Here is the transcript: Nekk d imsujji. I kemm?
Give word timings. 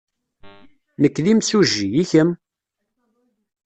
Nekk 1.01 1.17
d 1.23 1.25
imsujji. 1.31 1.87
I 2.01 2.03
kemm? 2.11 2.31